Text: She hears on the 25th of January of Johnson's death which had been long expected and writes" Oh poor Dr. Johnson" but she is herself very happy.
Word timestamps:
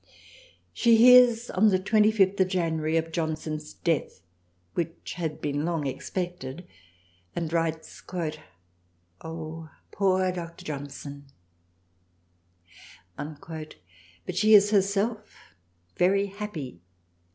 She 0.73 0.95
hears 0.95 1.51
on 1.51 1.67
the 1.69 1.77
25th 1.77 2.39
of 2.39 2.47
January 2.47 2.97
of 2.97 3.11
Johnson's 3.11 3.71
death 3.73 4.21
which 4.73 5.13
had 5.17 5.39
been 5.39 5.63
long 5.63 5.85
expected 5.85 6.65
and 7.35 7.53
writes" 7.53 8.01
Oh 9.21 9.69
poor 9.91 10.31
Dr. 10.31 10.65
Johnson" 10.65 11.27
but 13.15 13.77
she 14.35 14.55
is 14.55 14.71
herself 14.71 15.35
very 15.97 16.25
happy. 16.25 16.81